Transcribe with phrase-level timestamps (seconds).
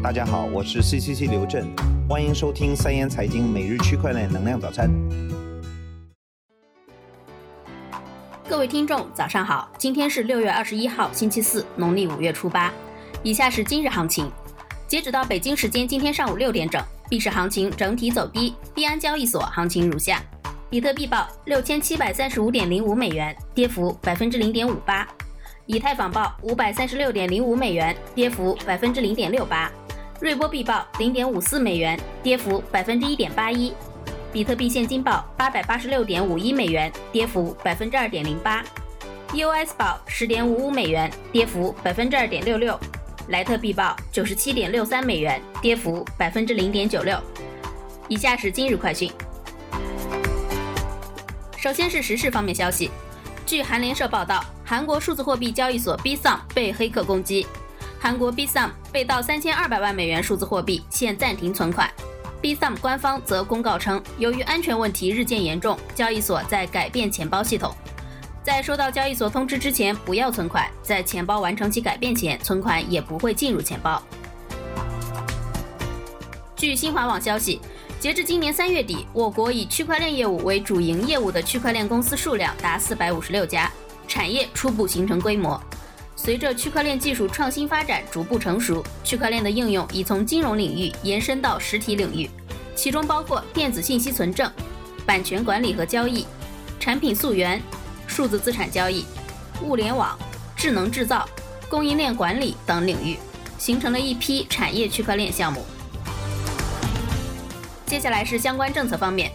[0.00, 1.66] 大家好，我是 CCC 刘震，
[2.08, 4.88] 欢迎收听三言财经每日区块链能量早餐。
[8.48, 12.72] 各位听众，早上好，今天是六月二十一号，星期四，农历五月初八。
[13.24, 14.30] 以下是今日行情，
[14.86, 16.80] 截止到北京时间今天上午六点整，
[17.10, 20.22] 币市行情整体走低，币安交易所行情如下：
[20.70, 25.06] 比特币报六千七百三十五点零五美元，跌幅百分之零点五八。
[25.66, 29.70] 以太坊报五百三十六点零五美元，跌幅百分之零点六八；
[30.20, 33.72] 瑞波币报零点五四美元，跌幅百分之一点八一；
[34.32, 38.64] 比特币现金报八百八十六点五一美元，跌幅百分之二点零八
[39.32, 42.74] ；EOS 报十点五五美元，跌幅百分之二点六六；
[43.28, 47.16] 莱特币报九十七点六三美元，跌幅百分之零点九六。
[48.08, 49.08] 以下是今日快讯，
[51.56, 52.90] 首先是时事方面消息。
[53.46, 57.46] 据韩联社报道，韩国数字货币交易所 b s o m 被黑客攻击，
[58.00, 61.90] 韩国 Bsum 被盗三千二百万美元数字货币，现暂停存款。
[62.40, 67.74] Bsum 官方则公告称，由于安全问题日渐严重，交易所在改变钱包系统。
[68.42, 74.02] 在收到交易所通知之前，不要存款；在钱包完成其改变前，存款也不会进入钱包。
[76.56, 77.60] 据新华网消息。
[78.00, 83.68] 截至今年三月底，我国以区块链业务为主营业务的区块链公司数量达四百五十六家，
[84.06, 85.60] 产业初步形成规模。
[86.18, 92.28] 随着区块链技术创新发展逐步成熟，区块链的应用已从金融领域延伸到实体领域，
[92.74, 94.50] 其中包括电子信息存证、
[95.06, 96.26] 版权管理和交易、
[96.80, 97.62] 产品溯源、
[98.08, 99.06] 数字资产交易、
[99.62, 100.18] 物联网、
[100.56, 101.26] 智能制造、
[101.68, 103.16] 供应链管理等领域，
[103.56, 105.64] 形成了一批产业区块链项目。
[107.86, 109.30] 接下来是相关政策方面，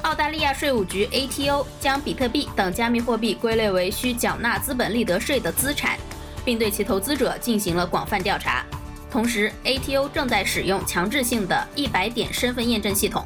[0.00, 5.96] 澳大利亚税务局 ATO 将比特币等加密货币归类为需缴纳资本利得税的资产，
[6.44, 8.64] 并对其投资者进行了广泛调查。
[9.10, 13.24] 同时，ATO 正在使用强制性的一百点身份验证系统，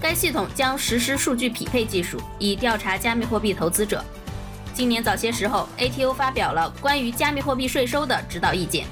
[0.00, 4.02] 该系统将实施数据匹配技术，以调查加密货币投资者。
[4.72, 8.86] 今年早些时候，ATO 发表了关于加密货币税收的指导意见。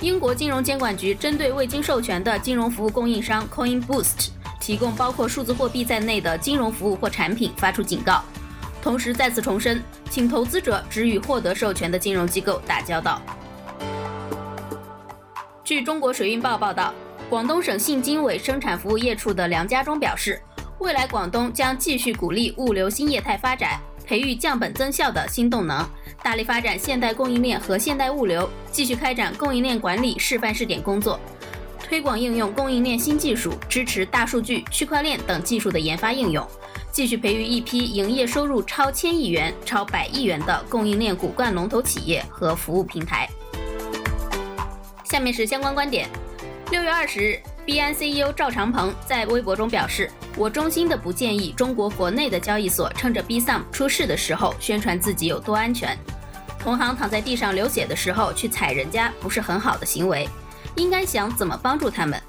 [0.00, 4.28] 英国金融监管局针对未经授权的金融服务供应商 CoinBoost
[4.60, 8.22] 提供包括数字货币在内的金融服务或产品发出警告，
[8.82, 13.20] 同时再次重申，请投资者只与获得授权的金融机构打交道。
[15.64, 16.94] 据中国水运报报道，
[17.28, 20.40] 广东省信经委生产服务业处的梁家忠表示，
[20.78, 25.86] 未来广东将继续鼓励物流新业态发展，培育降本增效的新动能。
[26.22, 31.20] 大力发展现代供应链和现代物流，继续开展供应链管理示范试点工作，
[31.86, 36.44] 推广应用供应链新技术，支持大数据、区块链等技术的研发应用，
[36.98, 43.30] 继续培育一批营业收入超千亿元、超百亿元的供应链骨干龙头企业和服务平台。
[45.04, 46.08] 下面是相关观点。
[46.72, 50.10] 六月二十日，币安 CEO 赵长鹏在微博中表示。
[50.36, 55.96] 我衷心的不建议中国国内的交易所趁着 Bsum 出事的时候宣传自己有多安全。
[56.58, 60.28] 同行躺在地上流血的时候去踩人家不是很好的行为，
[60.74, 62.20] 应该想怎么帮助他们。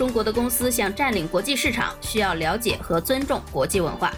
[0.00, 4.10] 中国的公司想占领国际市场，需要了解和尊重国际文化。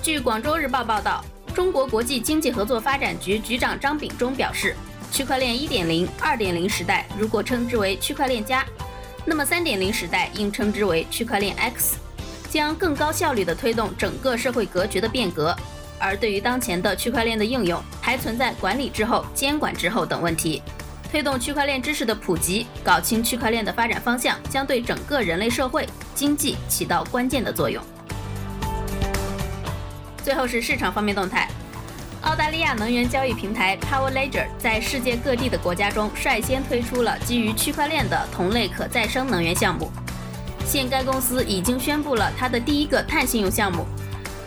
[0.00, 4.76] 据广州日报报道，中国国际经济合作发展局局长张秉忠表示，
[5.10, 8.64] 区块链1.0、2.0时代如果称之为区块链加。
[9.24, 11.96] 那么，三点零时代应称之为区块链 X，
[12.48, 15.52] 将更高效率地推动整个社会格局的变革。
[15.98, 20.62] 而对于当前的区块链的应用，还存在管理滞后、监管滞后等问题。
[21.10, 27.82] 推动区块链知识的普及，搞清区块链的发展方向，将对整个人类社会经济起到关键的作用。
[30.22, 31.48] 最后是市场方面动态。
[32.22, 39.90] 澳大利亚能源交易平台 Power Ledger 在世界各地的国家中率先推出了基于区块链的同类可再生能源项目。
[40.66, 43.86] 现该公司已经宣布了它的第一个碳信用项目。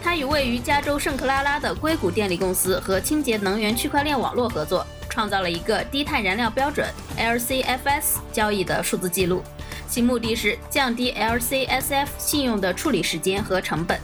[0.04, 6.88] 它与位于加州圣克拉拉的硅谷电力公司和清洁能源区块链网络合作，创造了一个低碳燃料标准
[7.18, 9.44] LCFS 交易的数字记录。
[9.88, 14.00] 其目的是降低 LCSF 信用的处理时间和成本。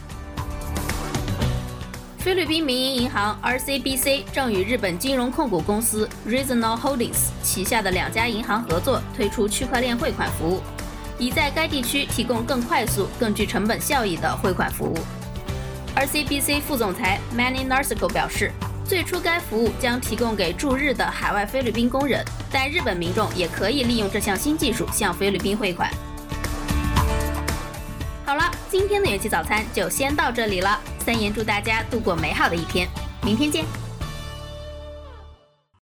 [2.19, 10.61] 菲律宾民营银行 RCBC 正与日本金融控股公司 RENAL Holdings 旗下的两家银行合作，推出区块链汇款服务，
[11.17, 14.97] 以在该地区提供更快速、更具成本效益的汇款服务。
[15.95, 18.51] RCBC 副总裁 Manny Narciso 表示，
[18.87, 25.91] 最初该服务将提供给驻日的海外菲律宾工人，但日本民众也可以利用这项新技术向菲律宾汇款。
[28.25, 30.79] 好了，今天的元气早餐就先到这里了。
[30.99, 32.87] 三言祝大家度过美好的一天，
[33.21, 33.86] 明天见。